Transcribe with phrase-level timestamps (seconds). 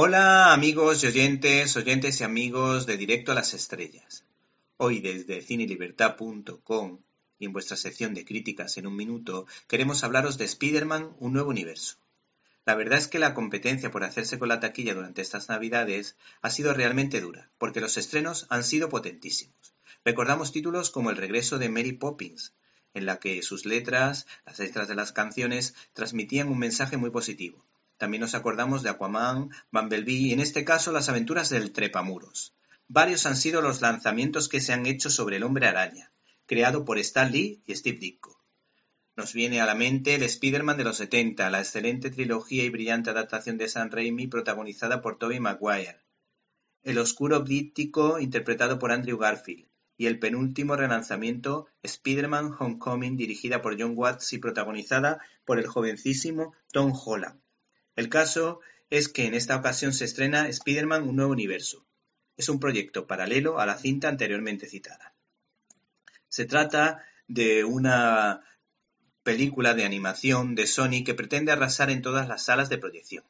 [0.00, 4.22] Hola amigos y oyentes, oyentes y amigos de Directo a las Estrellas.
[4.76, 7.00] Hoy desde cinelibertad.com
[7.40, 11.50] y en vuestra sección de críticas en un minuto queremos hablaros de Spider-Man, un nuevo
[11.50, 11.96] universo.
[12.64, 16.50] La verdad es que la competencia por hacerse con la taquilla durante estas navidades ha
[16.50, 19.74] sido realmente dura, porque los estrenos han sido potentísimos.
[20.04, 22.52] Recordamos títulos como El regreso de Mary Poppins,
[22.94, 27.66] en la que sus letras, las letras de las canciones, transmitían un mensaje muy positivo.
[27.98, 32.54] También nos acordamos de Aquaman, Bumblebee y en este caso las aventuras del Trepamuros.
[32.86, 36.12] Varios han sido los lanzamientos que se han hecho sobre el hombre araña,
[36.46, 38.40] creado por Stan Lee y Steve Ditko.
[39.16, 43.10] Nos viene a la mente el Spider-Man de los 70, la excelente trilogía y brillante
[43.10, 45.98] adaptación de Sam Raimi protagonizada por Tobey Maguire.
[46.84, 53.78] El oscuro díptico interpretado por Andrew Garfield y el penúltimo relanzamiento Spider-Man Homecoming dirigida por
[53.78, 57.40] John Watts y protagonizada por el jovencísimo Tom Holland.
[57.98, 61.84] El caso es que en esta ocasión se estrena Spider-Man Un Nuevo Universo.
[62.36, 65.16] Es un proyecto paralelo a la cinta anteriormente citada.
[66.28, 68.44] Se trata de una
[69.24, 73.24] película de animación de Sony que pretende arrasar en todas las salas de proyección.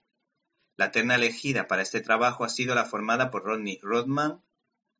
[0.76, 4.42] La terna elegida para este trabajo ha sido la formada por Rodney Rodman,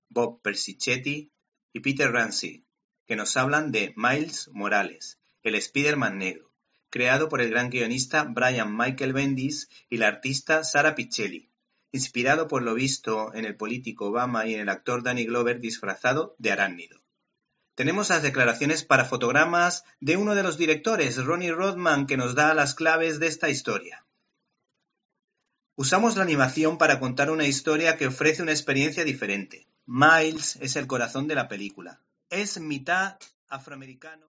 [0.09, 1.31] Bob Persichetti
[1.75, 2.65] y Peter Ramsey,
[3.06, 6.48] que nos hablan de Miles Morales, el Spider-Man negro,
[6.91, 11.50] creado por el gran guionista Brian Michael Bendis y la artista Sara Pichelli,
[11.92, 16.34] inspirado por lo visto en el político Obama y en el actor Danny Glover disfrazado
[16.39, 17.00] de arácnido.
[17.75, 22.53] Tenemos las declaraciones para fotogramas de uno de los directores, Ronnie Rodman, que nos da
[22.53, 24.05] las claves de esta historia.
[25.77, 29.69] Usamos la animación para contar una historia que ofrece una experiencia diferente.
[29.86, 32.00] Miles es el corazón de la película.
[32.31, 33.16] Es mitad
[33.48, 34.28] afroamericano.